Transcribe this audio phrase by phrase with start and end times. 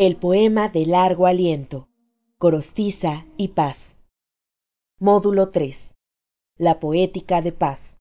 [0.00, 1.90] El poema de largo aliento,
[2.38, 3.96] Corostiza y Paz.
[4.98, 5.92] Módulo 3.
[6.56, 7.98] La poética de Paz.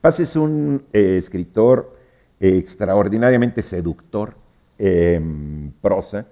[0.00, 1.92] Paz es un eh, escritor
[2.40, 4.34] extraordinariamente seductor
[4.78, 6.26] en prosa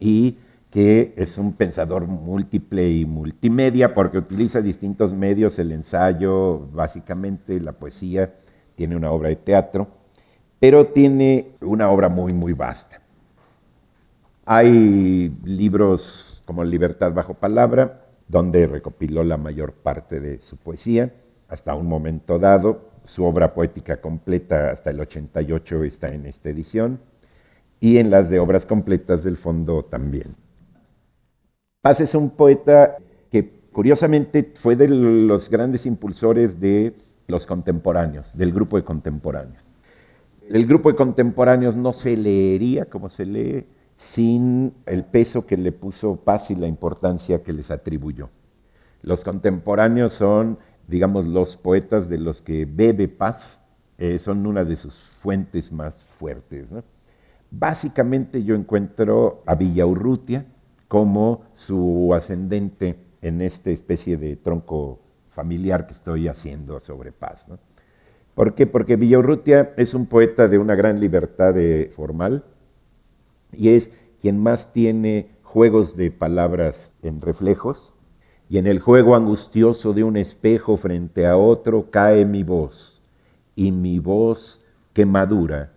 [0.00, 0.38] y
[0.70, 7.72] que es un pensador múltiple y multimedia porque utiliza distintos medios, el ensayo, básicamente la
[7.72, 8.32] poesía,
[8.76, 9.88] tiene una obra de teatro,
[10.60, 13.00] pero tiene una obra muy, muy vasta.
[14.44, 21.12] Hay libros como Libertad bajo palabra, donde recopiló la mayor parte de su poesía,
[21.48, 22.88] hasta un momento dado.
[23.04, 27.00] Su obra poética completa hasta el 88 está en esta edición,
[27.80, 30.34] y en las de obras completas del fondo también.
[31.80, 32.96] Paz es un poeta
[33.30, 36.94] que curiosamente fue de los grandes impulsores de
[37.28, 39.67] los contemporáneos, del grupo de contemporáneos.
[40.48, 45.72] El grupo de contemporáneos no se leería como se lee sin el peso que le
[45.72, 48.30] puso Paz y la importancia que les atribuyó.
[49.02, 53.60] Los contemporáneos son, digamos, los poetas de los que bebe Paz,
[53.98, 56.74] eh, son una de sus fuentes más fuertes.
[57.50, 60.46] Básicamente yo encuentro a Villaurrutia,
[60.86, 67.48] como su ascendente en esta especie de tronco familiar que estoy haciendo sobre paz.
[68.38, 68.68] ¿Por qué?
[68.68, 71.56] Porque Villaurrutia es un poeta de una gran libertad
[71.90, 72.44] formal
[73.52, 77.94] y es quien más tiene juegos de palabras en reflejos,
[78.48, 83.02] y en el juego angustioso de un espejo frente a otro cae mi voz,
[83.56, 85.72] y mi voz que madura,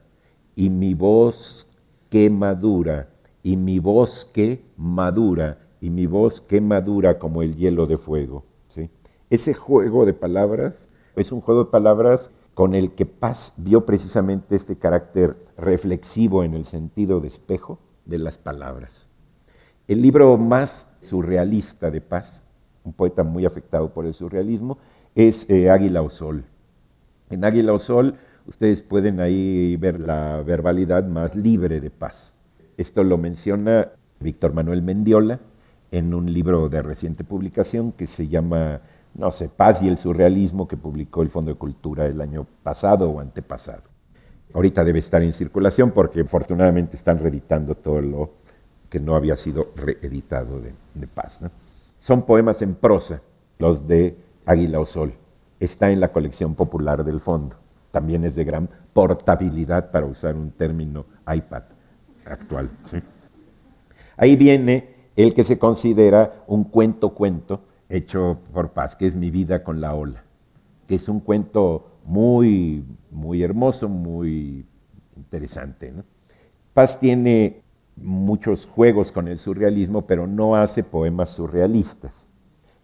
[0.55, 1.71] y mi voz
[2.11, 3.09] que madura,
[3.41, 8.45] y mi bosque madura, y mi bosque madura como el hielo de fuego.
[8.67, 8.91] ¿sí?
[9.31, 12.29] Ese juego de palabras es un juego de palabras
[12.61, 18.19] con el que Paz vio precisamente este carácter reflexivo en el sentido de espejo de
[18.19, 19.09] las palabras.
[19.87, 22.43] El libro más surrealista de Paz,
[22.83, 24.77] un poeta muy afectado por el surrealismo,
[25.15, 26.43] es eh, Águila o Sol.
[27.31, 28.13] En Águila o Sol
[28.45, 32.35] ustedes pueden ahí ver la verbalidad más libre de Paz.
[32.77, 33.89] Esto lo menciona
[34.19, 35.39] Víctor Manuel Mendiola
[35.89, 38.81] en un libro de reciente publicación que se llama,
[39.13, 43.09] no sé, Paz y el Surrealismo, que publicó el Fondo de Cultura el año pasado
[43.09, 43.83] o antepasado.
[44.53, 48.31] Ahorita debe estar en circulación porque afortunadamente están reeditando todo lo
[48.89, 51.41] que no había sido reeditado de, Paz.
[51.97, 53.21] Son poemas en prosa,
[53.57, 55.13] los de Águila o Sol.
[55.59, 57.55] Está en la colección popular del fondo.
[57.91, 61.63] También es de gran portabilidad, para usar un término iPad
[62.25, 62.69] actual.
[64.17, 67.61] Ahí viene el que se considera un cuento-cuento
[67.91, 70.23] hecho por Paz, que es Mi vida con la ola,
[70.87, 74.65] que es un cuento muy, muy hermoso, muy
[75.15, 75.93] interesante.
[76.73, 77.61] Paz tiene
[77.97, 82.29] muchos juegos con el surrealismo, pero no hace poemas surrealistas.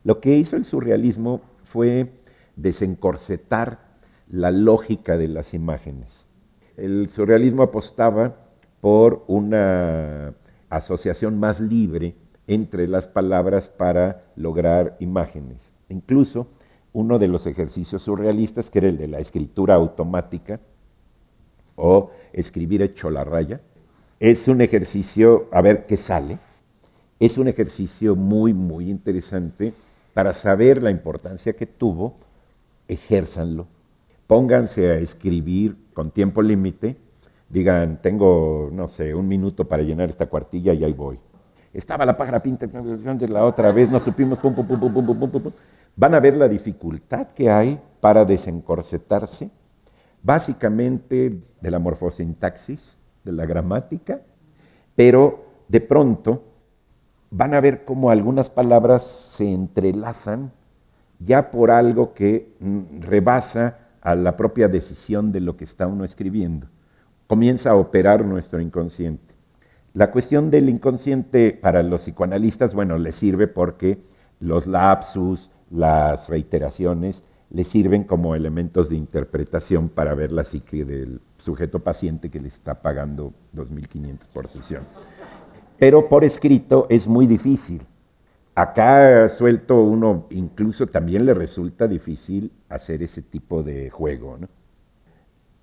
[0.03, 2.12] Lo que hizo el surrealismo fue
[2.56, 3.88] desencorsetar
[4.29, 6.28] la lógica de las imágenes.
[6.75, 8.38] El surrealismo apostaba
[8.81, 10.34] por una
[10.69, 12.16] asociación más libre
[12.47, 15.75] entre las palabras para lograr imágenes.
[15.89, 16.47] Incluso
[16.93, 20.59] uno de los ejercicios surrealistas, que era el de la escritura automática
[21.75, 23.61] o escribir hecho la raya,
[24.19, 26.39] es un ejercicio, a ver qué sale,
[27.19, 29.73] es un ejercicio muy, muy interesante
[30.13, 32.15] para saber la importancia que tuvo,
[32.87, 33.67] ejérzanlo,
[34.25, 36.97] pónganse a escribir con tiempo límite
[37.49, 41.17] digan, tengo, no sé, un minuto para llenar esta cuartilla y ahí voy.
[41.77, 42.67] Estaba la pájara pinta
[43.27, 45.51] la otra vez, no supimos, pum, pum, pum, pum, pum, pum, pum.
[45.95, 49.51] Van a ver la dificultad que hay para desencorsetarse,
[50.23, 54.21] básicamente de la morfosintaxis, de la gramática,
[54.95, 56.45] pero de pronto
[57.29, 60.51] van a ver cómo algunas palabras se entrelazan
[61.19, 62.57] ya por algo que
[63.01, 66.69] rebasa a la propia decisión de lo que está uno escribiendo
[67.27, 69.37] comienza a operar nuestro inconsciente.
[69.97, 73.99] La cuestión del inconsciente para los psicoanalistas, bueno, les sirve porque
[74.39, 81.19] los lapsus, las reiteraciones, les sirven como elementos de interpretación para ver la psique del
[81.38, 84.83] sujeto paciente que le está pagando 2.500 por sesión.
[85.79, 87.81] Pero por escrito es muy difícil.
[88.53, 94.38] Acá suelto uno incluso también le resulta difícil hacer ese tipo de juego.
[94.38, 94.47] ¿no?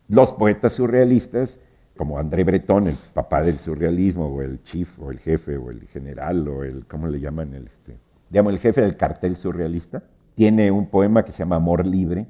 [0.08, 1.60] Los poetas surrealistas,
[1.96, 5.87] como André Breton, el papá del surrealismo, o el chief, o el jefe, o el
[5.88, 7.55] general, o el, ¿cómo le llaman?
[7.55, 7.99] El, este,
[8.31, 10.02] digamos, el jefe del cartel surrealista,
[10.35, 12.26] tiene un poema que se llama Amor Libre,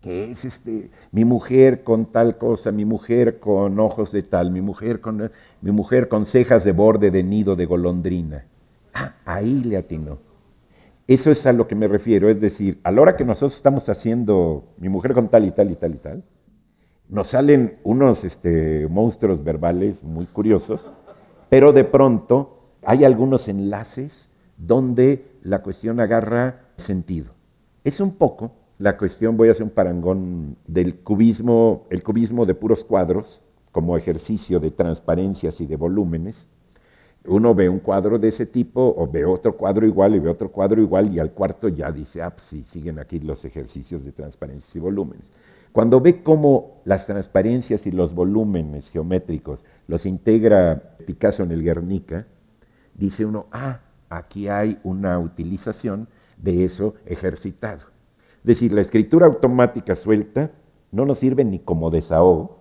[0.00, 4.60] que es este, mi mujer con tal cosa, mi mujer con ojos de tal, mi
[4.60, 5.30] mujer con,
[5.60, 8.46] mi mujer con cejas de borde de nido de golondrina.
[8.94, 10.18] Ah, ahí le atinó.
[11.08, 13.88] Eso es a lo que me refiero, es decir, a la hora que nosotros estamos
[13.88, 16.24] haciendo mi mujer con tal y tal y tal y tal,
[17.08, 20.88] nos salen unos este, monstruos verbales muy curiosos,
[21.48, 27.32] pero de pronto hay algunos enlaces donde la cuestión agarra sentido.
[27.84, 32.54] Es un poco la cuestión, voy a hacer un parangón del cubismo, el cubismo de
[32.54, 33.42] puros cuadros,
[33.72, 36.48] como ejercicio de transparencias y de volúmenes.
[37.26, 40.50] Uno ve un cuadro de ese tipo o ve otro cuadro igual y ve otro
[40.50, 44.12] cuadro igual y al cuarto ya dice, ah, pues sí, siguen aquí los ejercicios de
[44.12, 45.32] transparencias y volúmenes.
[45.76, 52.26] Cuando ve cómo las transparencias y los volúmenes geométricos los integra Picasso en el Guernica,
[52.94, 56.08] dice uno, ah, aquí hay una utilización
[56.38, 57.82] de eso ejercitado.
[58.38, 60.50] Es decir, la escritura automática suelta
[60.92, 62.58] no nos sirve ni como desahogo,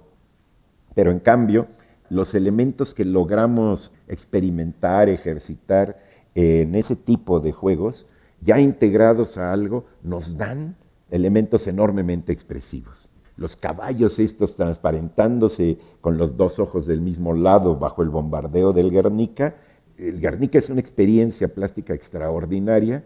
[0.93, 1.67] pero en cambio
[2.09, 6.03] los elementos que logramos experimentar, ejercitar
[6.33, 8.07] en ese tipo de juegos,
[8.41, 10.75] ya integrados a algo, nos dan
[11.15, 13.09] elementos enormemente expresivos.
[13.37, 18.91] Los caballos estos transparentándose con los dos ojos del mismo lado bajo el bombardeo del
[18.91, 19.55] Guernica.
[19.97, 23.05] El Guernica es una experiencia plástica extraordinaria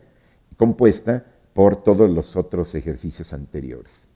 [0.58, 4.08] compuesta por todos los otros ejercicios anteriores.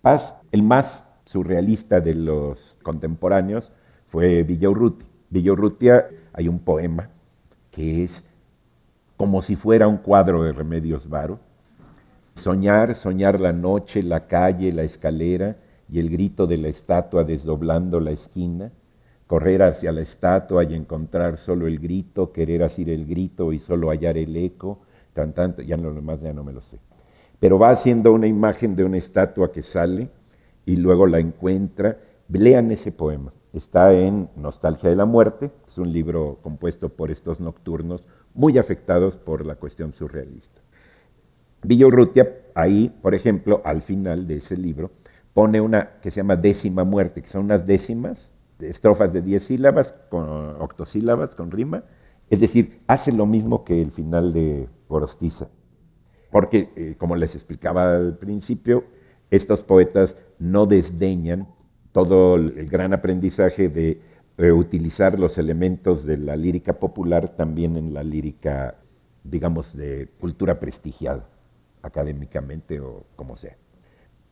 [0.00, 3.72] Paz, el más surrealista de los contemporáneos,
[4.06, 5.04] fue Villaurruti.
[5.30, 7.10] Villaurrutia hay un poema
[7.70, 8.26] que es
[9.16, 11.40] como si fuera un cuadro de Remedios Varo.
[12.36, 15.56] Soñar, soñar la noche, la calle, la escalera
[15.88, 18.72] y el grito de la estatua desdoblando la esquina,
[19.26, 23.88] correr hacia la estatua y encontrar solo el grito, querer asir el grito y solo
[23.88, 24.80] hallar el eco,
[25.66, 26.78] ya lo demás ya no me lo sé.
[27.40, 30.10] Pero va haciendo una imagen de una estatua que sale
[30.66, 31.98] y luego la encuentra.
[32.28, 33.32] Lean ese poema.
[33.54, 39.16] Está en Nostalgia de la Muerte, es un libro compuesto por estos nocturnos muy afectados
[39.16, 40.60] por la cuestión surrealista.
[41.66, 44.92] Villorrutia, ahí, por ejemplo, al final de ese libro,
[45.34, 48.30] pone una que se llama décima muerte, que son unas décimas,
[48.60, 50.28] estrofas de diez sílabas, con
[50.60, 51.84] octosílabas, con rima.
[52.30, 55.48] Es decir, hace lo mismo que el final de Gorostiza.
[56.30, 58.84] Porque, eh, como les explicaba al principio,
[59.30, 61.48] estos poetas no desdeñan
[61.92, 64.00] todo el gran aprendizaje de
[64.38, 68.78] eh, utilizar los elementos de la lírica popular también en la lírica,
[69.24, 71.28] digamos, de cultura prestigiada,
[71.86, 73.56] académicamente o como sea.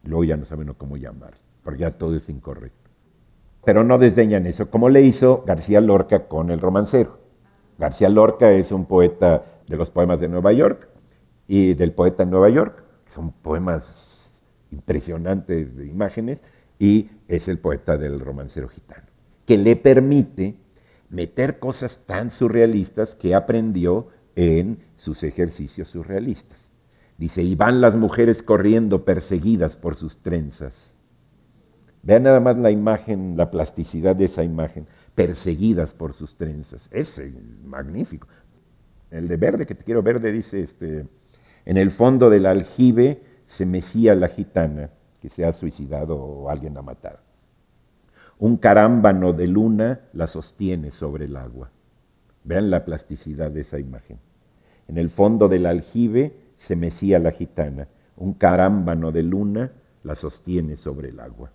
[0.02, 2.90] Luego ya no saben cómo llamar, porque ya todo es incorrecto.
[3.64, 7.18] Pero no desdeñan eso, como le hizo García Lorca con el romancero.
[7.78, 10.88] García Lorca es un poeta de los poemas de Nueva York
[11.48, 12.84] y del poeta en Nueva York.
[13.08, 16.42] Son poemas impresionantes de imágenes
[16.78, 19.06] y es el poeta del romancero gitano,
[19.46, 20.56] que le permite
[21.08, 26.70] meter cosas tan surrealistas que aprendió en sus ejercicios surrealistas.
[27.16, 30.94] Dice, y van las mujeres corriendo perseguidas por sus trenzas.
[32.02, 36.88] Vean nada más la imagen, la plasticidad de esa imagen, perseguidas por sus trenzas.
[36.92, 37.22] Es
[37.64, 38.26] magnífico.
[39.10, 41.06] El de verde, que te quiero verde, dice, este,
[41.64, 44.90] en el fondo del aljibe se mecía la gitana
[45.20, 47.20] que se ha suicidado o alguien ha matado.
[48.38, 51.70] Un carámbano de luna la sostiene sobre el agua.
[52.42, 54.18] Vean la plasticidad de esa imagen.
[54.88, 57.88] En el fondo del aljibe se mecía la gitana.
[58.16, 61.50] Un carámbano de luna la sostiene sobre el agua.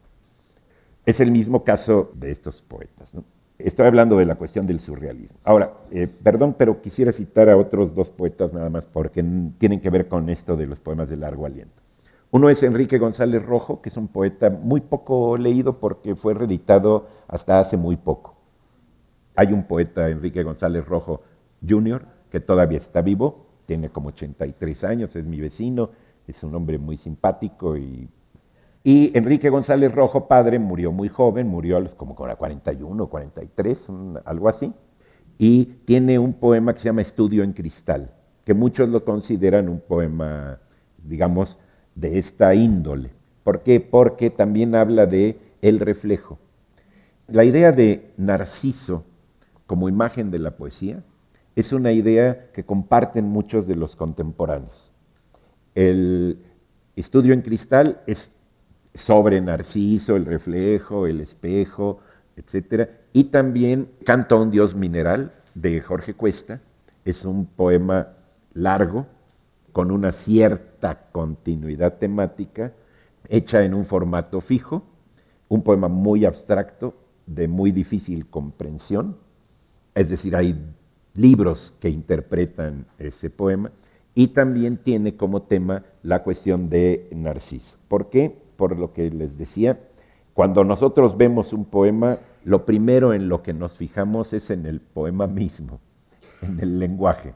[1.06, 3.14] Es el mismo caso de estos poetas.
[3.14, 3.24] ¿no?
[3.58, 5.38] Estoy hablando de la cuestión del surrealismo.
[5.44, 9.24] Ahora, eh, perdón, pero quisiera citar a otros dos poetas nada más porque
[9.58, 11.82] tienen que ver con esto de los poemas de largo aliento.
[12.32, 17.08] Uno es Enrique González Rojo, que es un poeta muy poco leído porque fue reeditado
[17.28, 18.38] hasta hace muy poco.
[19.36, 21.22] Hay un poeta, Enrique González Rojo
[21.68, 25.92] Jr., que todavía está vivo, tiene como 83 años, es mi vecino,
[26.26, 28.10] es un hombre muy simpático y
[28.84, 33.88] Enrique González Rojo, padre, murió muy joven, murió a los como 41, 43,
[34.26, 34.74] algo así.
[35.38, 38.12] Y tiene un poema que se llama Estudio en Cristal,
[38.44, 40.60] que muchos lo consideran un poema,
[41.04, 41.60] digamos,
[41.94, 43.12] de esta índole.
[43.44, 43.80] ¿Por qué?
[43.80, 46.40] Porque también habla de el reflejo.
[47.28, 49.06] La idea de Narciso
[49.68, 51.04] como imagen de la poesía
[51.56, 54.92] es una idea que comparten muchos de los contemporáneos.
[55.76, 56.44] El
[56.96, 58.32] estudio en cristal es
[58.94, 62.00] sobre Narciso, el reflejo, el espejo,
[62.36, 62.90] etc.
[63.14, 66.62] Y también Canto a un Dios Mineral de Jorge Cuesta.
[67.06, 68.10] Es un poema
[68.54, 69.08] largo,
[69.72, 72.74] con una cierta continuidad temática,
[73.28, 74.84] hecha en un formato fijo,
[75.48, 79.18] un poema muy abstracto, de muy difícil comprensión,
[79.94, 80.56] es decir, hay
[81.14, 83.72] libros que interpretan ese poema,
[84.16, 87.78] y también tiene como tema la cuestión de Narciso.
[87.88, 88.36] ¿Por qué?
[88.56, 89.80] Por lo que les decía,
[90.34, 94.82] cuando nosotros vemos un poema, lo primero en lo que nos fijamos es en el
[94.82, 95.80] poema mismo,
[96.42, 97.34] en el lenguaje.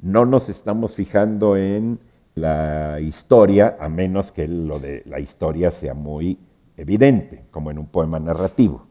[0.00, 2.00] No nos estamos fijando en
[2.34, 6.38] la historia, a menos que lo de la historia sea muy
[6.76, 8.86] evidente, como en un poema narrativo.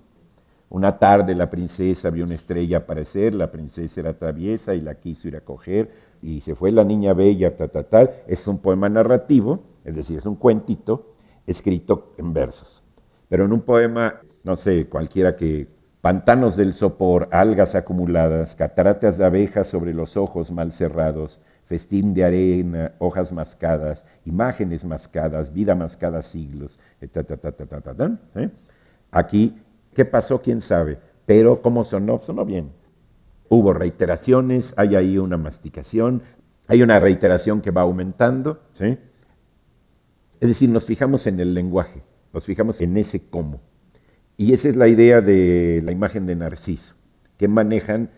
[0.72, 5.28] Una tarde la princesa vio una estrella aparecer, la princesa era traviesa y la quiso
[5.28, 8.10] ir a coger, y se fue la niña bella, ta, ta, tal.
[8.26, 11.14] Es un poema narrativo, es decir, es un cuentito
[11.46, 12.84] escrito en versos.
[13.28, 15.68] Pero en un poema, no sé, cualquiera que
[16.00, 22.24] pantanos del sopor, algas acumuladas, cataratas de abejas sobre los ojos mal cerrados, festín de
[22.24, 26.80] arena, hojas mascadas, imágenes mascadas, vida mascada siglos,
[27.12, 28.50] ta, ta, ta, ta, ta, ta, ¿eh?
[29.12, 29.61] Aquí
[29.94, 30.42] ¿Qué pasó?
[30.42, 31.00] ¿Quién sabe?
[31.26, 32.20] Pero ¿cómo sonó?
[32.20, 32.72] Sonó bien.
[33.50, 36.24] Hubo reiteraciones, hay ahí una masticación,
[36.68, 38.62] hay una reiteración que va aumentando.
[38.74, 38.98] ¿sí?
[40.40, 42.02] Es decir, nos fijamos en el lenguaje,
[42.34, 43.60] nos fijamos en ese cómo.
[44.38, 46.96] Y esa es la idea de la imagen de Narciso,
[47.38, 48.10] que manejan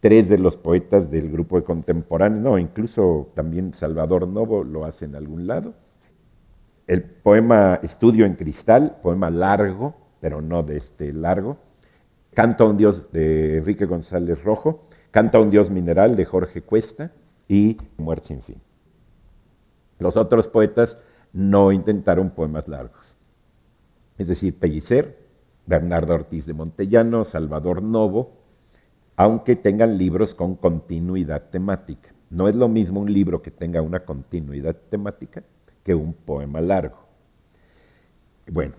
[0.00, 5.06] tres de los poetas del grupo de contemporáneos, no, incluso también Salvador Novo lo hace
[5.06, 5.74] en algún lado.
[6.86, 11.58] El poema Estudio en Cristal, poema largo, pero no de este largo.
[12.32, 17.12] Canta un Dios de Enrique González Rojo, Canta un Dios mineral de Jorge Cuesta
[17.46, 18.56] y Muerte sin fin.
[19.98, 20.96] Los otros poetas
[21.34, 23.16] no intentaron poemas largos.
[24.16, 25.14] Es decir, Pellicer,
[25.66, 28.32] Bernardo Ortiz de Montellano, Salvador Novo,
[29.16, 32.14] aunque tengan libros con continuidad temática.
[32.30, 35.44] No es lo mismo un libro que tenga una continuidad temática
[35.82, 36.96] que un poema largo.
[38.50, 38.72] Bueno,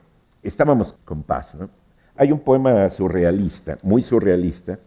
[0.45, 1.55] estábamos con paz.
[1.55, 1.69] ¿no?
[2.15, 4.79] Hay un poema surrealista, muy surrealista,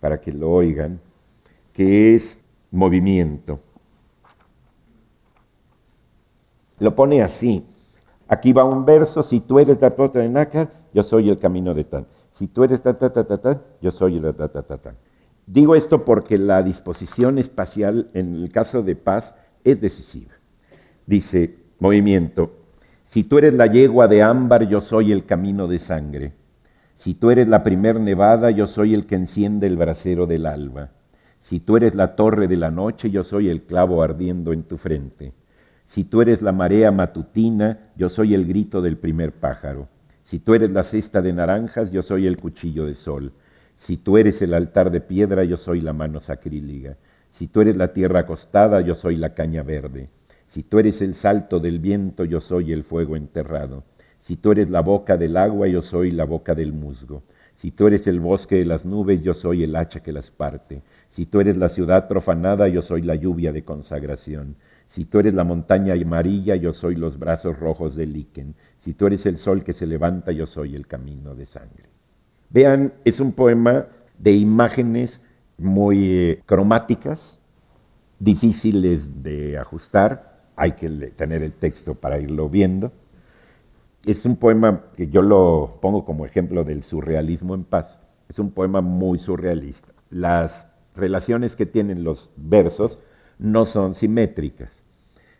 [0.00, 1.00] para que lo oigan,
[1.72, 3.60] que es Movimiento.
[6.78, 7.64] Lo pone así.
[8.28, 11.72] Aquí va un verso, si tú eres la plota de nácar, yo soy el camino
[11.72, 12.06] de tal.
[12.30, 14.94] Si tú eres ta, ta, ta, ta, yo soy el ta, ta, ta, ta.
[15.46, 20.32] Digo esto porque la disposición espacial en el caso de paz es decisiva.
[21.06, 22.50] Dice, movimiento,
[23.06, 26.32] si tú eres la yegua de ámbar, yo soy el camino de sangre.
[26.96, 30.90] Si tú eres la primer nevada, yo soy el que enciende el brasero del alba.
[31.38, 34.76] Si tú eres la torre de la noche, yo soy el clavo ardiendo en tu
[34.76, 35.34] frente.
[35.84, 39.86] Si tú eres la marea matutina, yo soy el grito del primer pájaro.
[40.20, 43.32] Si tú eres la cesta de naranjas, yo soy el cuchillo de sol.
[43.76, 46.96] Si tú eres el altar de piedra, yo soy la mano sacrílega.
[47.30, 50.08] Si tú eres la tierra acostada, yo soy la caña verde.
[50.46, 53.84] Si tú eres el salto del viento, yo soy el fuego enterrado.
[54.16, 57.22] Si tú eres la boca del agua, yo soy la boca del musgo.
[57.54, 60.82] Si tú eres el bosque de las nubes, yo soy el hacha que las parte.
[61.08, 64.56] Si tú eres la ciudad profanada, yo soy la lluvia de consagración.
[64.86, 68.54] Si tú eres la montaña amarilla, yo soy los brazos rojos del líquen.
[68.76, 71.88] Si tú eres el sol que se levanta, yo soy el camino de sangre.
[72.50, 73.86] Vean, es un poema
[74.18, 75.22] de imágenes
[75.58, 77.40] muy eh, cromáticas,
[78.18, 82.90] difíciles de ajustar, hay que tener el texto para irlo viendo.
[84.04, 88.00] Es un poema que yo lo pongo como ejemplo del surrealismo en paz.
[88.28, 89.92] Es un poema muy surrealista.
[90.10, 93.00] Las relaciones que tienen los versos
[93.38, 94.82] no son simétricas.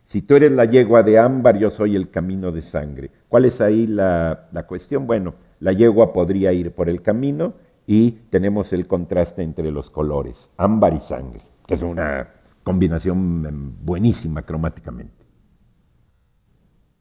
[0.03, 3.11] Si tú eres la yegua de ámbar, yo soy el camino de sangre.
[3.29, 5.07] ¿Cuál es ahí la, la cuestión?
[5.07, 7.55] Bueno, la yegua podría ir por el camino
[7.87, 12.36] y tenemos el contraste entre los colores, ámbar y sangre, que es una
[12.67, 15.25] combinación em, buenísima cromáticamente.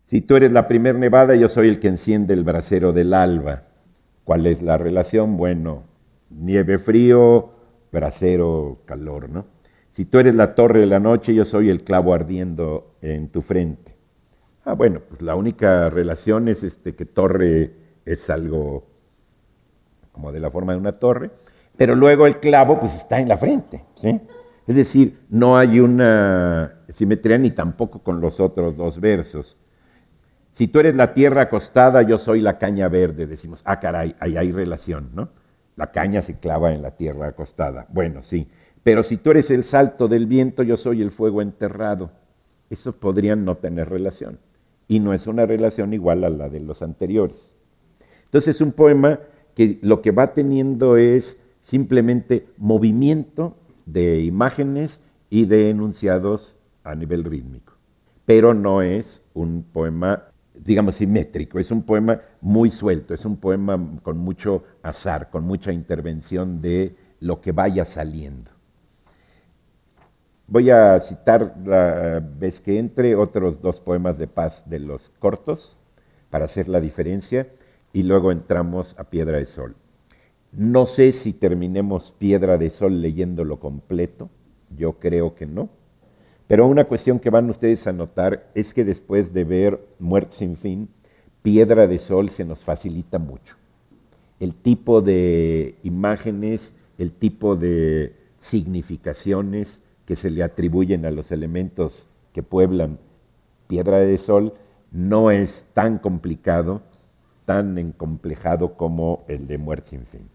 [0.04, 3.62] Si tú eres la primer nevada, yo soy el que enciende el brasero del alba.
[4.24, 5.38] ¿Cuál es la relación?
[5.38, 5.86] Bueno,
[6.30, 7.50] nieve frío,
[7.92, 9.48] brasero calor, ¿no?
[9.90, 13.42] Si tú eres la torre de la noche, yo soy el clavo ardiendo en tu
[13.42, 13.96] frente.
[14.66, 17.74] Ah, bueno, pues la única relación es este, que torre
[18.06, 18.86] es algo
[20.12, 21.32] como de la forma de una torre,
[21.76, 24.22] pero luego el clavo pues está en la frente, ¿sí?
[24.68, 29.58] Es decir, no hay una simetría ni tampoco con los otros dos versos.
[30.52, 34.38] Si tú eres la tierra acostada, yo soy la caña verde, decimos, ah, caray, ahí
[34.38, 35.30] hay relación, ¿no?
[35.76, 37.86] La caña se clava en la tierra acostada.
[37.90, 38.48] Bueno, sí.
[38.82, 42.12] Pero si tú eres el salto del viento, yo soy el fuego enterrado.
[42.70, 44.40] Esos podrían no tener relación.
[44.88, 47.56] Y no es una relación igual a la de los anteriores.
[48.26, 49.20] Entonces es un poema
[49.56, 57.24] que lo que va teniendo es simplemente movimiento de imágenes y de enunciados a nivel
[57.24, 57.74] rítmico.
[58.26, 60.26] Pero no es un poema
[60.64, 65.72] digamos, simétrico, es un poema muy suelto, es un poema con mucho azar, con mucha
[65.72, 68.52] intervención de lo que vaya saliendo.
[70.48, 75.78] Voy a citar la vez que entre otros dos poemas de paz de los cortos
[76.30, 77.48] para hacer la diferencia
[77.94, 79.76] y luego entramos a Piedra de Sol.
[80.58, 84.30] No sé si terminemos Piedra de Sol leyéndolo completo,
[84.70, 85.70] yo creo que no,
[86.48, 90.56] pero una cuestión que van ustedes a notar es que después de ver Muerte sin
[90.56, 90.88] fin,
[91.42, 93.58] Piedra de Sol se nos facilita mucho.
[94.40, 102.08] El tipo de imágenes, el tipo de significaciones que se le atribuyen a los elementos
[102.32, 102.98] que pueblan
[103.68, 104.54] Piedra de Sol
[104.90, 106.82] no es tan complicado,
[107.44, 110.35] tan encomplejado como el de Muerte sin fin.